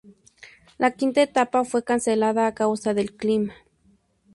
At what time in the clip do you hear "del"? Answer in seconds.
2.95-3.15